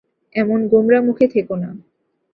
এমন 0.35 0.59
গোমরা 0.67 0.99
মুখে 1.01 1.25
থেকো 1.27 1.55
না। 1.55 1.69